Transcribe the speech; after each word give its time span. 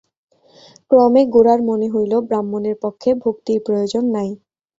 ক্রমে 0.91 1.21
গোরার 1.33 1.59
মনে 1.69 1.87
হইল, 1.93 2.13
ব্রাহ্মণের 2.27 2.75
পক্ষে 2.83 3.09
ভক্তির 3.23 3.59
প্রয়োজন 3.65 4.03
নাই। 4.15 4.29